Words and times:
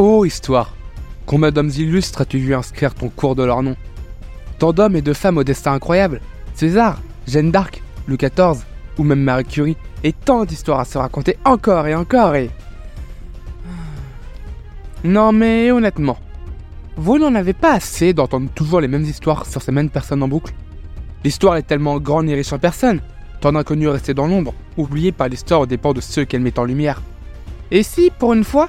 Oh, 0.00 0.24
histoire. 0.24 0.76
Combien 1.26 1.50
d'hommes 1.50 1.72
illustres 1.76 2.20
as-tu 2.20 2.38
vu 2.38 2.54
inscrire 2.54 2.94
ton 2.94 3.08
cours 3.08 3.34
de 3.34 3.42
leur 3.42 3.64
nom? 3.64 3.74
Tant 4.60 4.72
d'hommes 4.72 4.94
et 4.94 5.02
de 5.02 5.12
femmes 5.12 5.38
au 5.38 5.42
destin 5.42 5.72
incroyable. 5.72 6.20
César, 6.54 7.00
Jeanne 7.26 7.50
d'Arc, 7.50 7.82
Louis 8.06 8.16
XIV, 8.16 8.64
ou 8.96 9.02
même 9.02 9.20
Marie 9.20 9.44
Curie, 9.44 9.76
et 10.04 10.12
tant 10.12 10.44
d'histoires 10.44 10.78
à 10.78 10.84
se 10.84 10.98
raconter 10.98 11.36
encore 11.44 11.88
et 11.88 11.96
encore 11.96 12.36
et... 12.36 12.48
Non 15.02 15.32
mais 15.32 15.72
honnêtement, 15.72 16.18
vous 16.96 17.18
n'en 17.18 17.34
avez 17.34 17.52
pas 17.52 17.72
assez 17.72 18.12
d'entendre 18.12 18.50
toujours 18.54 18.80
les 18.80 18.86
mêmes 18.86 19.02
histoires 19.02 19.46
sur 19.46 19.62
ces 19.62 19.72
mêmes 19.72 19.90
personnes 19.90 20.22
en 20.22 20.28
boucle. 20.28 20.54
L'histoire 21.24 21.56
est 21.56 21.66
tellement 21.66 21.98
grande 21.98 22.28
et 22.28 22.36
riche 22.36 22.52
en 22.52 22.60
personnes, 22.60 23.00
tant 23.40 23.50
d'inconnus 23.50 23.88
restés 23.88 24.14
dans 24.14 24.28
l'ombre, 24.28 24.54
oubliés 24.76 25.10
par 25.10 25.26
l'histoire 25.26 25.62
au 25.62 25.66
dépens 25.66 25.92
de 25.92 26.00
ceux 26.00 26.24
qu'elle 26.24 26.40
met 26.40 26.56
en 26.56 26.64
lumière. 26.64 27.02
Et 27.72 27.82
si, 27.82 28.12
pour 28.16 28.32
une 28.32 28.44
fois, 28.44 28.68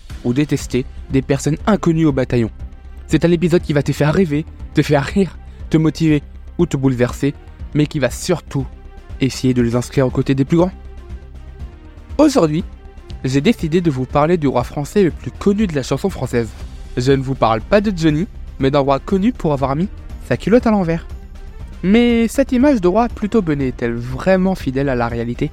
ou 0.23 0.33
détester 0.33 0.85
des 1.09 1.21
personnes 1.21 1.57
inconnues 1.67 2.05
au 2.05 2.11
bataillon. 2.11 2.49
C'est 3.07 3.25
un 3.25 3.31
épisode 3.31 3.61
qui 3.61 3.73
va 3.73 3.83
te 3.83 3.91
faire 3.91 4.13
rêver, 4.13 4.45
te 4.73 4.81
faire 4.81 5.03
rire, 5.03 5.37
te 5.69 5.77
motiver 5.77 6.23
ou 6.57 6.65
te 6.65 6.77
bouleverser, 6.77 7.33
mais 7.73 7.85
qui 7.85 7.99
va 7.99 8.09
surtout 8.09 8.65
essayer 9.19 9.53
de 9.53 9.61
les 9.61 9.75
inscrire 9.75 10.07
aux 10.07 10.11
côtés 10.11 10.35
des 10.35 10.45
plus 10.45 10.57
grands. 10.57 10.71
Aujourd'hui, 12.17 12.63
j'ai 13.23 13.41
décidé 13.41 13.81
de 13.81 13.91
vous 13.91 14.05
parler 14.05 14.37
du 14.37 14.47
roi 14.47 14.63
français 14.63 15.03
le 15.03 15.11
plus 15.11 15.31
connu 15.31 15.67
de 15.67 15.75
la 15.75 15.83
chanson 15.83 16.09
française. 16.09 16.49
Je 16.97 17.11
ne 17.11 17.21
vous 17.21 17.35
parle 17.35 17.61
pas 17.61 17.81
de 17.81 17.95
Johnny, 17.95 18.27
mais 18.59 18.71
d'un 18.71 18.79
roi 18.79 18.99
connu 18.99 19.31
pour 19.31 19.53
avoir 19.53 19.75
mis 19.75 19.87
sa 20.27 20.37
culotte 20.37 20.67
à 20.67 20.71
l'envers. 20.71 21.07
Mais 21.83 22.27
cette 22.27 22.51
image 22.51 22.81
de 22.81 22.87
roi 22.87 23.09
plutôt 23.09 23.41
bonnet 23.41 23.69
est-elle 23.69 23.93
vraiment 23.93 24.55
fidèle 24.55 24.89
à 24.89 24.95
la 24.95 25.07
réalité? 25.07 25.51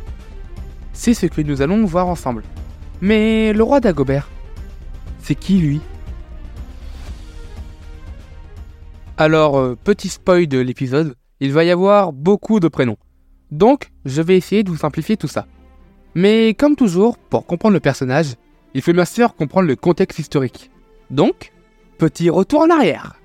C'est 0.92 1.14
ce 1.14 1.26
que 1.26 1.42
nous 1.42 1.62
allons 1.62 1.84
voir 1.84 2.08
ensemble. 2.08 2.42
Mais 3.00 3.52
le 3.52 3.62
roi 3.62 3.80
d'Agobert, 3.80 4.28
c'est 5.28 5.34
qui 5.34 5.58
lui? 5.58 5.82
Alors, 9.18 9.58
euh, 9.58 9.76
petit 9.76 10.08
spoil 10.08 10.46
de 10.46 10.56
l'épisode, 10.56 11.16
il 11.40 11.52
va 11.52 11.64
y 11.64 11.70
avoir 11.70 12.14
beaucoup 12.14 12.60
de 12.60 12.68
prénoms. 12.68 12.96
Donc, 13.50 13.90
je 14.06 14.22
vais 14.22 14.38
essayer 14.38 14.62
de 14.62 14.70
vous 14.70 14.78
simplifier 14.78 15.18
tout 15.18 15.28
ça. 15.28 15.46
Mais 16.14 16.54
comme 16.54 16.76
toujours, 16.76 17.18
pour 17.18 17.44
comprendre 17.44 17.74
le 17.74 17.80
personnage, 17.80 18.36
il 18.72 18.80
faut 18.80 18.94
bien 18.94 19.04
sûr 19.04 19.34
comprendre 19.34 19.68
le 19.68 19.76
contexte 19.76 20.18
historique. 20.18 20.70
Donc, 21.10 21.52
petit 21.98 22.30
retour 22.30 22.62
en 22.62 22.70
arrière. 22.70 23.16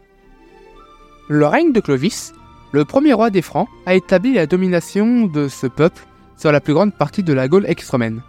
Le 1.30 1.48
règne 1.48 1.72
de 1.72 1.80
Clovis, 1.80 2.34
le 2.74 2.84
premier 2.84 3.14
roi 3.14 3.30
des 3.30 3.42
Francs, 3.42 3.70
a 3.86 3.96
établi 3.96 4.34
la 4.34 4.46
domination 4.46 5.28
de 5.28 5.48
ce 5.48 5.68
peuple 5.68 6.06
sur 6.36 6.52
la 6.52 6.60
plus 6.60 6.74
grande 6.74 6.94
partie 6.94 7.24
de 7.24 7.32
la 7.32 7.48
Gaule 7.48 7.66
ex-romaine. 7.66 8.22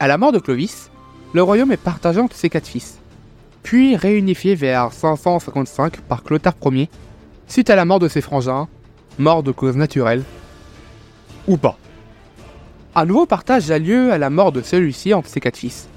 À 0.00 0.08
la 0.08 0.16
mort 0.16 0.32
de 0.32 0.38
Clovis, 0.38 0.90
le 1.32 1.42
royaume 1.42 1.72
est 1.72 1.76
partagé 1.76 2.20
entre 2.20 2.36
ses 2.36 2.48
quatre 2.48 2.66
fils, 2.66 2.98
puis 3.62 3.96
réunifié 3.96 4.54
vers 4.54 4.92
555 4.92 6.00
par 6.00 6.22
Clotaire 6.22 6.54
Ier, 6.64 6.88
suite 7.46 7.70
à 7.70 7.76
la 7.76 7.84
mort 7.84 7.98
de 7.98 8.08
ses 8.08 8.20
frangins, 8.20 8.68
mort 9.18 9.42
de 9.42 9.52
cause 9.52 9.76
naturelle, 9.76 10.22
ou 11.46 11.56
pas. 11.56 11.78
Un 12.94 13.04
nouveau 13.04 13.26
partage 13.26 13.70
a 13.70 13.78
lieu 13.78 14.12
à 14.12 14.18
la 14.18 14.30
mort 14.30 14.52
de 14.52 14.62
celui-ci 14.62 15.12
entre 15.14 15.28
ses 15.28 15.40
quatre 15.40 15.58
fils. 15.58 15.88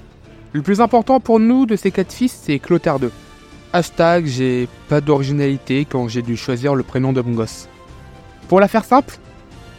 Le 0.52 0.62
plus 0.62 0.80
important 0.80 1.20
pour 1.20 1.40
nous 1.40 1.64
de 1.64 1.76
ces 1.76 1.90
quatre 1.90 2.12
fils, 2.12 2.38
c'est 2.44 2.58
Clotaire 2.58 2.98
II, 3.00 3.10
Hashtag 3.72 4.26
j'ai 4.26 4.68
pas 4.88 5.00
d'originalité 5.00 5.86
quand 5.88 6.08
j'ai 6.08 6.22
dû 6.22 6.36
choisir 6.36 6.74
le 6.74 6.82
prénom 6.82 7.12
de 7.12 7.20
mon 7.20 7.34
gosse. 7.34 7.68
Pour 8.48 8.58
la 8.58 8.66
faire 8.66 8.84
simple, 8.84 9.16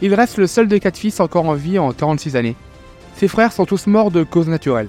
il 0.00 0.14
reste 0.14 0.38
le 0.38 0.46
seul 0.46 0.66
des 0.66 0.80
quatre 0.80 0.96
fils 0.96 1.20
encore 1.20 1.44
en 1.44 1.54
vie 1.54 1.78
en 1.78 1.92
46 1.92 2.36
années. 2.36 2.56
Ses 3.16 3.28
frères 3.28 3.52
sont 3.52 3.66
tous 3.66 3.86
morts 3.86 4.10
de 4.10 4.24
cause 4.24 4.48
naturelle. 4.48 4.88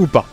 Ou 0.00 0.06
pas. 0.06 0.26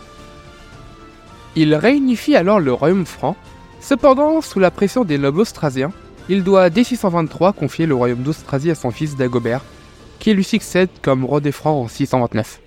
Il 1.55 1.75
réunifie 1.75 2.35
alors 2.38 2.61
le 2.61 2.72
royaume 2.72 3.05
franc. 3.05 3.35
Cependant, 3.81 4.41
sous 4.41 4.59
la 4.59 4.72
pression 4.72 5.03
des 5.03 5.17
nobles 5.17 5.41
austrasiens, 5.41 5.91
il 6.29 6.44
doit 6.44 6.69
dès 6.69 6.85
623 6.85 7.51
confier 7.51 7.85
le 7.85 7.94
royaume 7.94 8.23
d'Austrasie 8.23 8.72
à 8.72 8.75
son 8.75 8.91
fils 8.91 9.17
Dagobert, 9.17 9.61
qui 10.19 10.33
lui 10.33 10.45
succède 10.45 10.89
comme 11.01 11.25
roi 11.25 11.41
des 11.41 11.51
Francs 11.51 11.85
en 11.85 11.88
629. 11.89 12.61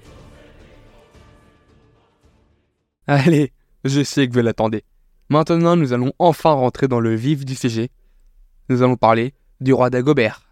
Allez, 3.07 3.53
je 3.85 4.03
sais 4.03 4.29
que 4.29 4.35
vous 4.35 4.41
l'attendez. 4.41 4.85
Maintenant, 5.31 5.77
nous 5.77 5.95
allons 5.95 6.13
enfin 6.19 6.53
rentrer 6.53 6.87
dans 6.87 7.01
le 7.01 7.15
vif 7.15 7.47
du 7.47 7.55
sujet. 7.55 7.89
Nous 8.69 8.83
allons 8.83 8.97
parler 8.97 9.33
du 9.61 9.73
roi 9.73 9.89
Dagobert. 9.89 10.43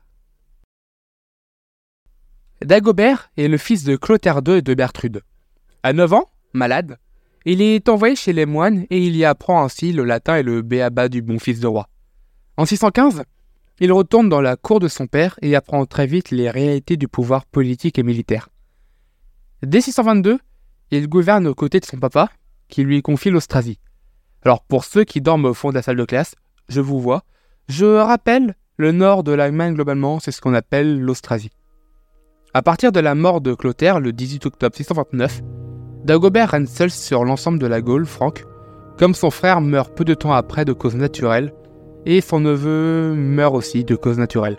Dagobert 2.65 3.31
est 3.37 3.49
le 3.49 3.59
fils 3.59 3.85
de 3.85 3.97
Clotaire 3.97 4.41
II 4.47 4.55
et 4.55 4.63
de 4.63 4.75
Bertrude. 4.75 5.23
À 5.83 5.93
9 5.93 6.13
ans, 6.15 6.29
malade, 6.59 6.99
il 7.47 7.63
est 7.63 7.89
envoyé 7.89 8.15
chez 8.15 8.35
les 8.35 8.45
moines 8.45 8.85
et 8.91 8.99
il 8.99 9.17
y 9.17 9.25
apprend 9.25 9.65
ainsi 9.65 9.93
le 9.93 10.05
latin 10.05 10.37
et 10.37 10.43
le 10.43 10.61
béaba 10.61 11.09
du 11.09 11.23
bon 11.23 11.39
fils 11.39 11.61
de 11.61 11.67
roi. 11.67 11.89
En 12.59 12.67
615, 12.67 13.23
il 13.81 13.93
retourne 13.93 14.29
dans 14.29 14.41
la 14.41 14.57
cour 14.57 14.81
de 14.81 14.89
son 14.89 15.07
père 15.07 15.39
et 15.41 15.55
apprend 15.55 15.87
très 15.87 16.07
vite 16.07 16.31
les 16.31 16.51
réalités 16.51 16.97
du 16.97 17.09
pouvoir 17.09 17.47
politique 17.47 17.99
et 17.99 18.03
militaire. 18.03 18.51
Dès 19.63 19.81
622, 19.81 20.39
il 20.91 21.09
gouverne 21.09 21.47
aux 21.47 21.55
côtés 21.55 21.81
de 21.81 21.85
son 21.85 21.99
papa, 21.99 22.31
qui 22.69 22.83
lui 22.83 23.03
confie 23.03 23.31
l'Austrasie. 23.31 23.79
Alors 24.45 24.63
pour 24.63 24.85
ceux 24.85 25.05
qui 25.05 25.21
dorment 25.21 25.47
au 25.47 25.55
fond 25.55 25.71
de 25.71 25.75
la 25.75 25.83
salle 25.83 25.97
de 25.97 26.05
classe, 26.05 26.35
je 26.69 26.81
vous 26.81 27.01
vois, 27.01 27.25
je 27.69 27.87
rappelle, 27.87 28.57
le 28.77 28.93
nord 28.93 29.25
de 29.25 29.33
l'Allemagne 29.33 29.75
globalement, 29.75 30.21
c'est 30.21 30.33
ce 30.33 30.41
qu'on 30.41 30.55
appelle 30.55 31.01
l'Austrasie. 31.01 31.51
À 32.55 32.63
partir 32.63 32.93
de 32.93 33.01
la 33.01 33.15
mort 33.15 33.41
de 33.41 33.55
Clotaire 33.55 34.01
le 34.01 34.13
18 34.13 34.47
octobre 34.47 34.77
629, 34.77 35.43
Dagobert 36.09 36.53
règne 36.53 36.65
seul 36.65 36.91
sur 36.91 37.23
l'ensemble 37.23 37.59
de 37.59 37.67
la 37.67 37.83
Gaule 37.83 38.07
franque, 38.07 38.47
comme 38.97 39.13
son 39.13 39.31
frère 39.31 39.61
meurt 39.61 39.95
peu 39.95 40.07
de 40.07 40.15
temps 40.15 40.33
après 40.33 40.65
de 40.65 40.73
cause 40.73 40.97
naturelle, 40.97 41.53
et 42.07 42.23
son 42.23 42.41
neveu 42.41 43.13
meurt 43.13 43.55
aussi 43.55 43.85
de 43.85 43.95
cause 43.95 44.17
naturelle. 44.17 44.57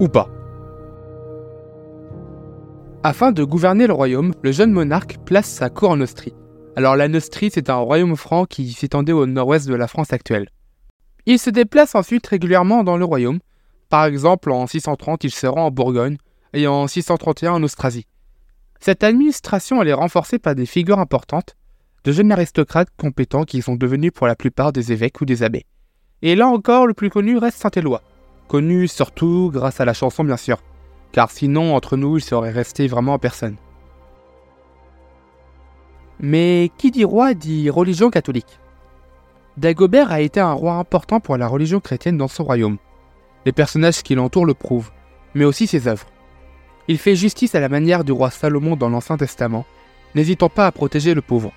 Ou 0.00 0.08
pas. 0.08 0.30
Afin 3.02 3.30
de 3.30 3.44
gouverner 3.44 3.86
le 3.86 3.92
royaume, 3.92 4.32
le 4.40 4.52
jeune 4.52 4.72
monarque 4.72 5.18
place 5.26 5.50
sa 5.50 5.68
cour 5.68 5.90
en 5.90 6.00
Austrie. 6.00 6.32
Alors 6.76 6.96
la 6.96 7.08
Neustrie, 7.08 7.50
c'est 7.52 7.68
un 7.68 7.76
royaume 7.76 8.16
franc 8.16 8.46
qui 8.46 8.72
s'étendait 8.72 9.12
au 9.12 9.26
nord-ouest 9.26 9.68
de 9.68 9.74
la 9.74 9.86
France 9.86 10.14
actuelle. 10.14 10.48
Il 11.26 11.38
se 11.38 11.50
déplace 11.50 11.94
ensuite 11.94 12.26
régulièrement 12.26 12.84
dans 12.84 12.96
le 12.96 13.04
royaume. 13.04 13.40
Par 13.90 14.06
exemple, 14.06 14.50
en 14.50 14.66
630, 14.66 15.24
il 15.24 15.30
se 15.30 15.46
rend 15.46 15.66
en 15.66 15.70
Bourgogne 15.70 16.16
et 16.54 16.66
en 16.66 16.86
631 16.86 17.52
en 17.52 17.62
Austrasie. 17.62 18.06
Cette 18.84 19.04
administration 19.04 19.80
elle 19.80 19.86
est 19.86 19.92
renforcée 19.92 20.40
par 20.40 20.56
des 20.56 20.66
figures 20.66 20.98
importantes, 20.98 21.54
de 22.02 22.10
jeunes 22.10 22.32
aristocrates 22.32 22.88
compétents 22.96 23.44
qui 23.44 23.62
sont 23.62 23.76
devenus 23.76 24.10
pour 24.12 24.26
la 24.26 24.34
plupart 24.34 24.72
des 24.72 24.90
évêques 24.90 25.20
ou 25.20 25.24
des 25.24 25.44
abbés. 25.44 25.66
Et 26.20 26.34
là 26.34 26.48
encore, 26.48 26.88
le 26.88 26.92
plus 26.92 27.08
connu 27.08 27.38
reste 27.38 27.58
Saint-Éloi, 27.58 28.02
connu 28.48 28.88
surtout 28.88 29.50
grâce 29.52 29.80
à 29.80 29.84
la 29.84 29.94
chanson 29.94 30.24
bien 30.24 30.36
sûr, 30.36 30.60
car 31.12 31.30
sinon 31.30 31.76
entre 31.76 31.96
nous 31.96 32.16
il 32.16 32.22
serait 32.22 32.50
resté 32.50 32.88
vraiment 32.88 33.14
en 33.14 33.18
personne. 33.20 33.54
Mais 36.18 36.72
qui 36.76 36.90
dit 36.90 37.04
roi 37.04 37.34
dit 37.34 37.70
religion 37.70 38.10
catholique. 38.10 38.58
Dagobert 39.58 40.10
a 40.10 40.20
été 40.20 40.40
un 40.40 40.54
roi 40.54 40.72
important 40.72 41.20
pour 41.20 41.36
la 41.36 41.46
religion 41.46 41.78
chrétienne 41.78 42.18
dans 42.18 42.26
son 42.26 42.42
royaume. 42.42 42.78
Les 43.46 43.52
personnages 43.52 44.02
qui 44.02 44.16
l'entourent 44.16 44.44
le 44.44 44.54
prouvent, 44.54 44.90
mais 45.36 45.44
aussi 45.44 45.68
ses 45.68 45.86
œuvres. 45.86 46.08
Il 46.88 46.98
fait 46.98 47.16
justice 47.16 47.54
à 47.54 47.60
la 47.60 47.68
manière 47.68 48.04
du 48.04 48.12
roi 48.12 48.30
Salomon 48.30 48.76
dans 48.76 48.88
l'Ancien 48.88 49.16
Testament, 49.16 49.64
n'hésitant 50.14 50.48
pas 50.48 50.66
à 50.66 50.72
protéger 50.72 51.14
le 51.14 51.22
pauvre. 51.22 51.52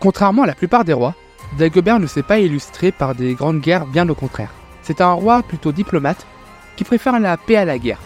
Contrairement 0.00 0.42
à 0.42 0.46
la 0.46 0.54
plupart 0.54 0.84
des 0.84 0.92
rois, 0.92 1.14
Dagobert 1.58 2.00
ne 2.00 2.06
s'est 2.06 2.22
pas 2.22 2.38
illustré 2.38 2.92
par 2.92 3.14
des 3.14 3.34
grandes 3.34 3.60
guerres, 3.60 3.86
bien 3.86 4.08
au 4.08 4.14
contraire. 4.14 4.52
C'est 4.82 5.00
un 5.00 5.12
roi 5.12 5.42
plutôt 5.42 5.72
diplomate 5.72 6.26
qui 6.76 6.84
préfère 6.84 7.18
la 7.18 7.36
paix 7.36 7.56
à 7.56 7.64
la 7.64 7.78
guerre. 7.78 8.00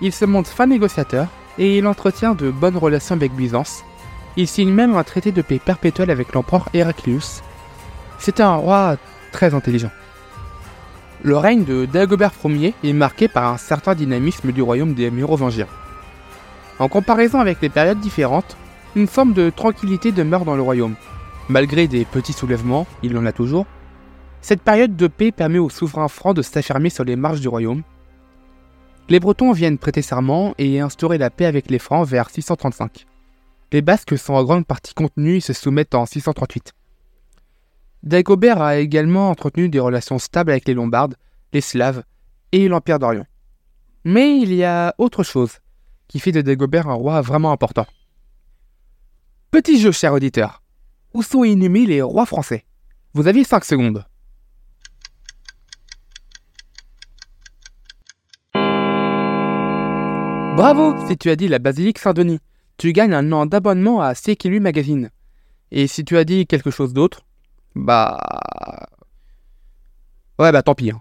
Il 0.00 0.12
se 0.12 0.24
montre 0.24 0.50
fin 0.50 0.66
négociateur 0.66 1.26
et 1.58 1.78
il 1.78 1.86
entretient 1.86 2.34
de 2.34 2.50
bonnes 2.50 2.76
relations 2.76 3.16
avec 3.16 3.32
Byzance, 3.32 3.84
il 4.38 4.46
signe 4.46 4.72
même 4.72 4.94
un 4.96 5.02
traité 5.02 5.32
de 5.32 5.42
paix 5.42 5.58
perpétuel 5.58 6.12
avec 6.12 6.32
l'empereur 6.32 6.68
Héraclius. 6.72 7.42
C'était 8.20 8.44
un 8.44 8.54
roi 8.54 8.96
très 9.32 9.52
intelligent. 9.52 9.90
Le 11.24 11.36
règne 11.36 11.64
de 11.64 11.84
Dagobert 11.84 12.32
Ier 12.44 12.74
est 12.84 12.92
marqué 12.92 13.26
par 13.26 13.52
un 13.52 13.56
certain 13.56 13.96
dynamisme 13.96 14.52
du 14.52 14.62
royaume 14.62 14.94
des 14.94 15.10
Mérovingiens. 15.10 15.66
En 16.78 16.88
comparaison 16.88 17.40
avec 17.40 17.60
les 17.60 17.68
périodes 17.68 17.98
différentes, 17.98 18.56
une 18.94 19.08
forme 19.08 19.32
de 19.32 19.50
tranquillité 19.50 20.12
demeure 20.12 20.44
dans 20.44 20.54
le 20.54 20.62
royaume. 20.62 20.94
Malgré 21.48 21.88
des 21.88 22.04
petits 22.04 22.32
soulèvements, 22.32 22.86
il 23.02 23.18
en 23.18 23.26
a 23.26 23.32
toujours, 23.32 23.66
cette 24.42 24.62
période 24.62 24.94
de 24.94 25.08
paix 25.08 25.32
permet 25.32 25.58
aux 25.58 25.70
souverains 25.70 26.06
francs 26.06 26.36
de 26.36 26.42
s'affirmer 26.42 26.88
sur 26.88 27.02
les 27.02 27.16
marches 27.16 27.40
du 27.40 27.48
royaume. 27.48 27.82
Les 29.08 29.18
Bretons 29.18 29.50
viennent 29.50 29.78
prêter 29.78 30.02
serment 30.02 30.54
et 30.56 30.78
instaurer 30.78 31.18
la 31.18 31.30
paix 31.30 31.46
avec 31.46 31.68
les 31.68 31.80
Francs 31.80 32.06
vers 32.06 32.30
635. 32.30 33.06
Les 33.72 33.82
Basques 33.82 34.16
sont 34.16 34.34
en 34.34 34.44
grande 34.44 34.66
partie 34.66 34.94
contenus 34.94 35.38
et 35.38 35.52
se 35.52 35.52
soumettent 35.52 35.96
en 35.96 36.06
638. 36.06 36.74
Dagobert 38.08 38.62
a 38.62 38.78
également 38.78 39.28
entretenu 39.28 39.68
des 39.68 39.80
relations 39.80 40.18
stables 40.18 40.50
avec 40.50 40.66
les 40.66 40.72
Lombardes, 40.72 41.16
les 41.52 41.60
Slaves 41.60 42.02
et 42.52 42.66
l'Empire 42.66 42.98
d'Orient. 42.98 43.26
Mais 44.02 44.40
il 44.40 44.54
y 44.54 44.64
a 44.64 44.94
autre 44.96 45.22
chose 45.22 45.58
qui 46.08 46.18
fait 46.18 46.32
de 46.32 46.40
Dagobert 46.40 46.88
un 46.88 46.94
roi 46.94 47.20
vraiment 47.20 47.52
important. 47.52 47.86
Petit 49.50 49.78
jeu, 49.78 49.92
cher 49.92 50.14
auditeur. 50.14 50.62
Où 51.12 51.22
sont 51.22 51.44
inhumés 51.44 51.84
les 51.84 52.00
rois 52.00 52.24
français? 52.24 52.64
Vous 53.12 53.26
aviez 53.28 53.44
5 53.44 53.62
secondes. 53.62 54.04
Bravo 60.56 60.96
si 61.06 61.18
tu 61.18 61.28
as 61.28 61.36
dit 61.36 61.48
la 61.48 61.58
basilique 61.58 61.98
Saint-Denis. 61.98 62.40
Tu 62.78 62.94
gagnes 62.94 63.12
un 63.12 63.32
an 63.32 63.44
d'abonnement 63.44 64.00
à 64.00 64.14
CQLU 64.14 64.60
Magazine. 64.60 65.10
Et 65.70 65.86
si 65.86 66.06
tu 66.06 66.16
as 66.16 66.24
dit 66.24 66.46
quelque 66.46 66.70
chose 66.70 66.94
d'autre, 66.94 67.26
bah... 67.74 68.18
Ouais 70.38 70.52
bah 70.52 70.62
tant 70.62 70.74
pis. 70.74 70.90
Hein. 70.90 71.00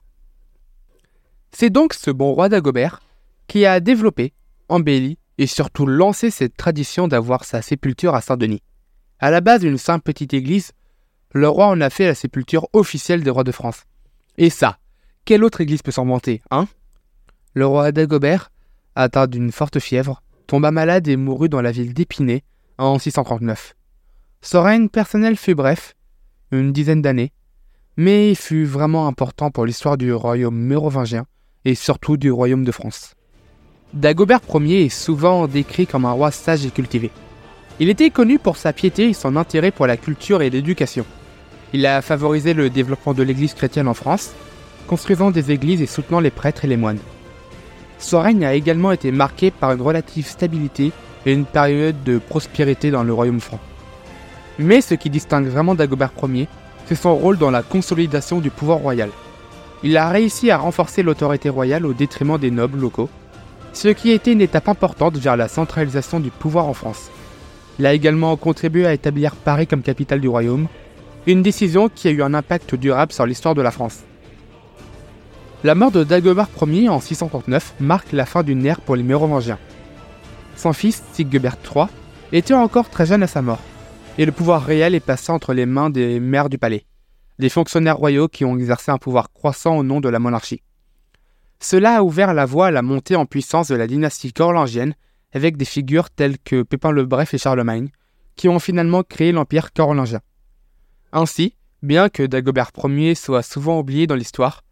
C'est 1.52 1.70
donc 1.70 1.94
ce 1.94 2.12
bon 2.12 2.34
roi 2.34 2.50
d'Agobert 2.50 3.02
qui 3.48 3.66
a 3.66 3.80
développé, 3.80 4.34
embelli 4.70 5.18
et 5.38 5.48
surtout 5.48 5.86
lancé 5.86 6.32
cette 6.32 6.58
tradition 6.58 7.08
d'avoir 7.08 7.44
sa 7.46 7.62
sépulture 7.62 8.16
à 8.16 8.22
Saint-Denis. 8.22 8.62
À 9.20 9.32
la 9.32 9.42
base 9.42 9.62
d'une 9.62 9.78
simple 9.78 10.04
petite 10.04 10.34
église, 10.34 10.74
le 11.34 11.48
roi 11.48 11.68
en 11.68 11.82
a 11.82 11.90
fait 11.90 12.06
la 12.06 12.16
sépulture 12.16 12.68
officielle 12.74 13.24
des 13.24 13.30
rois 13.30 13.44
de 13.44 13.52
France. 13.52 13.84
Et 14.38 14.50
ça, 14.50 14.78
quelle 15.26 15.44
autre 15.44 15.62
église 15.62 15.82
peut 15.82 15.92
s'en 15.92 16.06
vanter, 16.06 16.42
hein? 16.52 16.68
Le 17.54 17.66
roi 17.66 17.92
d'Agobert, 17.92 18.52
atteint 18.96 19.28
d'une 19.28 19.52
forte 19.52 19.80
fièvre, 19.80 20.22
tomba 20.46 20.72
malade 20.72 21.08
et 21.08 21.18
mourut 21.18 21.50
dans 21.50 21.62
la 21.62 21.72
ville 21.72 21.94
d'Épinay 21.94 22.44
en 22.78 23.00
639. 23.00 23.76
Son 24.42 24.62
règne 24.62 24.90
personnel 24.90 25.36
fut 25.36 25.56
bref, 25.56 25.96
une 26.52 26.72
dizaine 26.72 27.02
d'années, 27.02 27.32
mais 27.98 28.32
il 28.32 28.36
fut 28.36 28.66
vraiment 28.66 29.08
important 29.08 29.52
pour 29.52 29.66
l'histoire 29.66 29.98
du 29.98 30.14
royaume 30.14 30.56
mérovingien 30.56 31.26
et 31.66 31.76
surtout 31.76 32.18
du 32.18 32.32
royaume 32.32 32.64
de 32.64 32.72
France. 32.72 33.16
Dagobert 33.94 34.42
Ier 34.54 34.86
est 34.86 34.90
souvent 34.90 35.48
décrit 35.48 35.88
comme 35.88 36.06
un 36.06 36.12
roi 36.12 36.32
sage 36.32 36.66
et 36.66 36.72
cultivé. 36.72 37.10
Il 37.80 37.90
était 37.90 38.10
connu 38.10 38.40
pour 38.40 38.58
sa 38.58 38.74
piété 38.74 39.10
et 39.10 39.14
son 39.14 39.36
intérêt 39.36 39.72
pour 39.72 39.88
la 39.88 39.98
culture 39.98 40.42
et 40.42 40.50
l'éducation. 40.50 41.06
Il 41.74 41.86
a 41.86 42.02
favorisé 42.02 42.54
le 42.54 42.70
développement 42.70 43.14
de 43.14 43.24
l'Église 43.24 43.54
chrétienne 43.54 43.88
en 43.88 43.94
France, 43.94 44.34
construisant 44.88 45.32
des 45.32 45.52
églises 45.52 45.82
et 45.82 45.86
soutenant 45.86 46.20
les 46.20 46.32
prêtres 46.32 46.66
et 46.66 46.68
les 46.68 46.78
moines. 46.78 47.00
Son 48.00 48.22
règne 48.22 48.46
a 48.46 48.54
également 48.54 48.92
été 48.92 49.12
marqué 49.12 49.52
par 49.52 49.72
une 49.72 49.82
relative 49.82 50.28
stabilité 50.28 50.92
et 51.26 51.34
une 51.34 51.46
période 51.46 52.04
de 52.04 52.20
prospérité 52.20 52.92
dans 52.92 53.04
le 53.04 53.14
royaume 53.14 53.42
franc. 53.42 53.60
Mais 54.60 54.82
ce 54.82 54.96
qui 54.96 55.10
distingue 55.10 55.48
vraiment 55.48 55.76
Dagobert 55.76 56.14
Ier, 56.24 56.48
c'est 56.86 56.96
son 56.96 57.16
rôle 57.16 57.38
dans 57.38 57.52
la 57.52 57.64
consolidation 57.64 58.40
du 58.40 58.50
pouvoir 58.50 58.80
royal. 58.80 59.10
Il 59.84 59.98
a 59.98 60.10
réussi 60.10 60.50
à 60.50 60.58
renforcer 60.58 61.04
l'autorité 61.04 61.50
royale 61.50 61.86
au 61.86 61.94
détriment 61.94 62.40
des 62.40 62.50
nobles 62.50 62.80
locaux, 62.80 63.10
ce 63.74 63.90
qui 63.90 64.12
a 64.12 64.16
été 64.16 64.32
une 64.32 64.42
étape 64.42 64.70
importante 64.70 65.18
vers 65.18 65.38
la 65.38 65.48
centralisation 65.48 66.20
du 66.20 66.32
pouvoir 66.32 66.66
en 66.66 66.74
France. 66.74 67.12
Il 67.78 67.86
a 67.86 67.94
également 67.94 68.36
contribué 68.38 68.88
à 68.88 68.94
établir 68.94 69.36
Paris 69.36 69.68
comme 69.68 69.84
capitale 69.84 70.20
du 70.20 70.28
royaume, 70.28 70.68
une 71.28 71.44
décision 71.44 71.90
qui 71.90 72.08
a 72.08 72.12
eu 72.12 72.24
un 72.24 72.34
impact 72.34 72.74
durable 72.74 73.12
sur 73.12 73.28
l'histoire 73.28 73.54
de 73.54 73.62
la 73.62 73.70
France. 73.70 74.00
La 75.64 75.76
mort 75.76 75.92
de 75.92 76.04
Dagobert 76.04 76.50
Ier 76.66 76.90
en 76.90 77.00
639 77.00 77.76
marque 77.80 78.14
la 78.14 78.26
fin 78.26 78.42
d'une 78.42 78.66
ère 78.66 78.82
pour 78.82 78.96
les 78.96 79.04
Mérovingiens. 79.04 79.60
Son 80.56 80.74
fils, 80.74 81.04
Sigebert 81.14 81.58
III, 81.64 81.86
était 82.32 82.54
encore 82.54 82.90
très 82.90 83.06
jeune 83.06 83.22
à 83.22 83.28
sa 83.28 83.44
mort, 83.44 83.60
et 84.18 84.26
le 84.26 84.32
pouvoir 84.32 84.64
réel 84.64 84.96
est 84.96 85.00
passé 85.00 85.32
entre 85.32 85.54
les 85.54 85.66
mains 85.66 85.90
des 85.90 86.20
maires 86.20 86.50
du 86.50 86.58
palais, 86.58 86.86
des 87.40 87.50
fonctionnaires 87.50 87.98
royaux 87.98 88.28
qui 88.28 88.46
ont 88.46 88.58
exercé 88.58 88.92
un 88.92 88.98
pouvoir 88.98 89.32
croissant 89.32 89.78
au 89.78 89.84
nom 89.84 90.02
de 90.02 90.10
la 90.10 90.20
monarchie. 90.20 90.64
Cela 91.60 91.98
a 91.98 92.04
ouvert 92.04 92.34
la 92.34 92.46
voie 92.46 92.68
à 92.68 92.72
la 92.72 92.82
montée 92.82 93.16
en 93.16 93.26
puissance 93.26 93.68
de 93.68 93.76
la 93.76 93.88
dynastie 93.88 94.34
carolingienne 94.34 94.96
avec 95.34 95.58
des 95.58 95.66
figures 95.66 96.10
telles 96.10 96.40
que 96.40 96.64
Pépin 96.64 96.92
le 96.92 97.06
Bref 97.06 97.34
et 97.34 97.38
Charlemagne, 97.38 97.90
qui 98.36 98.50
ont 98.50 98.60
finalement 98.60 99.04
créé 99.04 99.32
l'empire 99.32 99.74
carolingien. 99.74 100.22
Ainsi, 101.12 101.56
bien 101.84 102.10
que 102.10 102.24
Dagobert 102.24 102.72
Ier 102.84 103.16
soit 103.16 103.44
souvent 103.44 103.80
oublié 103.80 104.08
dans 104.08 104.16
l'histoire, 104.16 104.64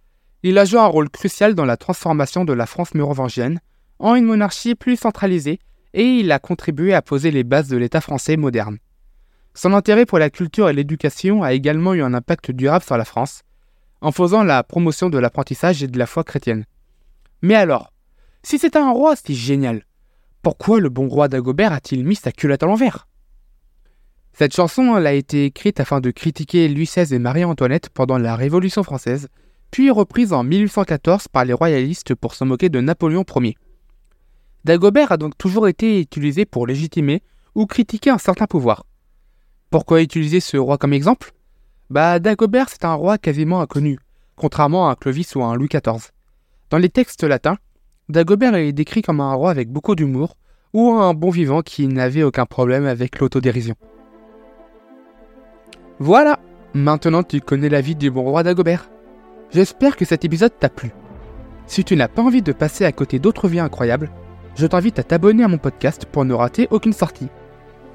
il 0.43 0.57
a 0.57 0.65
joué 0.65 0.79
un 0.79 0.85
rôle 0.85 1.09
crucial 1.09 1.55
dans 1.55 1.65
la 1.65 1.77
transformation 1.77 2.45
de 2.45 2.53
la 2.53 2.65
France 2.65 2.93
mérovingienne 2.93 3.59
en 3.99 4.15
une 4.15 4.25
monarchie 4.25 4.75
plus 4.75 4.95
centralisée 4.95 5.59
et 5.93 6.03
il 6.03 6.31
a 6.31 6.39
contribué 6.39 6.93
à 6.93 7.01
poser 7.01 7.31
les 7.31 7.43
bases 7.43 7.67
de 7.67 7.77
l'État 7.77 8.01
français 8.01 8.37
moderne. 8.37 8.77
Son 9.55 9.71
intérêt 9.71 10.05
pour 10.05 10.19
la 10.19 10.29
culture 10.29 10.69
et 10.69 10.73
l'éducation 10.73 11.41
a 11.41 11.53
également 11.53 11.93
eu 11.93 12.03
un 12.03 12.13
impact 12.13 12.51
durable 12.51 12.83
sur 12.83 12.97
la 12.97 13.05
France, 13.05 13.43
en 14.01 14.11
faisant 14.11 14.43
la 14.43 14.63
promotion 14.63 15.09
de 15.09 15.17
l'apprentissage 15.17 15.81
et 15.81 15.87
de 15.87 15.97
la 15.97 16.05
foi 16.05 16.25
chrétienne. 16.25 16.65
Mais 17.41 17.55
alors, 17.55 17.93
si 18.43 18.59
c'était 18.59 18.79
un 18.79 18.91
roi 18.91 19.15
si 19.15 19.33
génial, 19.33 19.85
pourquoi 20.41 20.81
le 20.81 20.89
bon 20.89 21.07
roi 21.07 21.29
d'Agobert 21.29 21.71
a-t-il 21.71 22.05
mis 22.05 22.17
sa 22.17 22.33
culotte 22.33 22.63
à 22.63 22.65
l'envers? 22.65 23.07
Cette 24.33 24.53
chanson 24.53 24.93
a 24.93 25.13
été 25.13 25.45
écrite 25.45 25.79
afin 25.79 26.01
de 26.01 26.11
critiquer 26.11 26.67
Louis 26.67 26.83
XVI 26.83 27.15
et 27.15 27.19
Marie-Antoinette 27.19 27.87
pendant 27.87 28.17
la 28.17 28.35
Révolution 28.35 28.83
française, 28.83 29.29
puis 29.71 29.89
reprise 29.89 30.33
en 30.33 30.43
1814 30.43 31.29
par 31.29 31.45
les 31.45 31.53
royalistes 31.53 32.13
pour 32.13 32.35
se 32.35 32.43
moquer 32.43 32.67
de 32.67 32.81
Napoléon 32.81 33.23
Ier. 33.37 33.55
Dagobert 34.65 35.13
a 35.13 35.17
donc 35.17 35.37
toujours 35.37 35.69
été 35.69 36.01
utilisé 36.01 36.43
pour 36.43 36.67
légitimer 36.67 37.23
ou 37.55 37.65
critiquer 37.65 38.09
un 38.09 38.17
certain 38.17 38.47
pouvoir. 38.47 38.85
Pourquoi 39.75 40.01
utiliser 40.01 40.39
ce 40.39 40.55
roi 40.55 40.77
comme 40.77 40.93
exemple? 40.93 41.33
Bah 41.89 42.19
Dagobert 42.19 42.69
c'est 42.69 42.85
un 42.85 42.93
roi 42.93 43.17
quasiment 43.17 43.59
inconnu, 43.59 43.99
contrairement 44.37 44.87
à 44.87 44.93
un 44.93 44.95
Clovis 44.95 45.35
ou 45.35 45.43
à 45.43 45.47
un 45.47 45.55
Louis 45.55 45.67
XIV. 45.67 46.11
Dans 46.69 46.77
les 46.77 46.87
textes 46.87 47.25
latins, 47.25 47.57
Dagobert 48.07 48.55
est 48.55 48.71
décrit 48.71 49.01
comme 49.01 49.19
un 49.19 49.33
roi 49.33 49.51
avec 49.51 49.69
beaucoup 49.69 49.93
d'humour 49.93 50.37
ou 50.71 50.91
un 50.93 51.13
bon 51.13 51.29
vivant 51.29 51.61
qui 51.61 51.89
n'avait 51.89 52.23
aucun 52.23 52.45
problème 52.45 52.85
avec 52.85 53.19
l'autodérision. 53.19 53.75
Voilà, 55.99 56.39
maintenant 56.73 57.23
tu 57.23 57.41
connais 57.41 57.67
la 57.67 57.81
vie 57.81 57.95
du 57.95 58.09
bon 58.09 58.23
roi 58.23 58.43
Dagobert. 58.43 58.89
J'espère 59.51 59.97
que 59.97 60.05
cet 60.05 60.23
épisode 60.23 60.57
t'a 60.57 60.69
plu. 60.69 60.93
Si 61.67 61.83
tu 61.83 61.97
n'as 61.97 62.07
pas 62.07 62.21
envie 62.21 62.41
de 62.41 62.53
passer 62.53 62.85
à 62.85 62.93
côté 62.93 63.19
d'autres 63.19 63.49
vies 63.49 63.59
incroyables, 63.59 64.09
je 64.55 64.67
t'invite 64.67 64.99
à 64.99 65.03
t'abonner 65.03 65.43
à 65.43 65.49
mon 65.49 65.57
podcast 65.57 66.05
pour 66.05 66.23
ne 66.23 66.33
rater 66.33 66.69
aucune 66.71 66.93
sortie. 66.93 67.27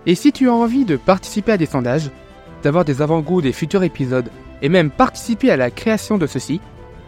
Et 0.06 0.14
si 0.14 0.32
tu 0.32 0.48
as 0.48 0.54
envie 0.54 0.84
de 0.84 0.96
participer 0.96 1.52
à 1.52 1.56
des 1.56 1.66
sondages, 1.66 2.10
d'avoir 2.62 2.84
des 2.84 3.02
avant-goûts 3.02 3.42
des 3.42 3.52
futurs 3.52 3.82
épisodes 3.82 4.30
et 4.62 4.68
même 4.68 4.90
participer 4.90 5.50
à 5.50 5.56
la 5.56 5.70
création 5.70 6.18
de 6.18 6.26
ceux-ci, 6.26 6.60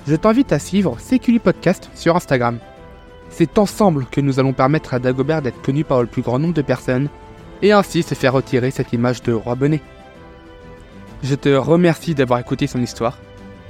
je 0.07 0.17
t'invite 0.17 0.53
à 0.53 0.59
suivre 0.59 0.99
Seculi 0.99 1.39
Podcast 1.39 1.91
sur 1.95 2.17
Instagram. 2.17 2.59
C'est 3.31 3.59
ensemble 3.59 4.07
que 4.07 4.21
nous 4.21 4.41
allons 4.41 4.53
permettre 4.53 4.95
à 4.95 4.99
Dagobert 4.99 5.43
d'être 5.43 5.63
connu 5.63 5.85
par 5.85 6.01
le 6.03 6.07
plus 6.07 6.23
grand 6.23 6.39
nombre 6.39 6.55
de 6.55 6.63
personnes 6.63 7.09
et 7.63 7.73
ainsi 7.73 8.03
se 8.03 8.15
faire 8.15 8.35
retirer 8.35 8.71
cette 8.71 8.93
image 8.93 9.23
de 9.23 9.33
roi 9.33 9.55
bonnet. 9.55 9.81
Je 11.23 11.35
te 11.35 11.49
remercie 11.49 12.15
d'avoir 12.15 12.41
écouté 12.41 12.67
son 12.67 12.83
histoire 12.83 13.19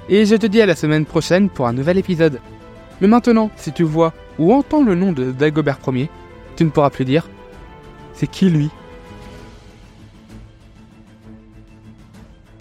et 0.09 0.25
je 0.25 0.35
te 0.35 0.47
dis 0.47 0.61
à 0.61 0.67
la 0.67 0.75
semaine 0.75 1.05
prochaine 1.05 1.49
pour 1.49 1.69
un 1.69 1.73
nouvel 1.73 1.99
épisode. 1.99 2.41
Mais 3.01 3.09
maintenant, 3.09 3.51
si 3.57 3.73
tu 3.73 3.85
vois 3.85 4.13
ou 4.39 4.53
entends 4.53 4.83
le 4.83 4.95
nom 4.95 5.13
de 5.13 5.31
Dagobert 5.31 5.79
Ier, 5.87 6.09
tu 6.57 6.65
ne 6.65 6.71
pourras 6.71 6.91
plus 6.91 7.05
dire 7.05 7.29
c'est 8.15 8.27
qui 8.27 8.51
lui? 8.51 8.71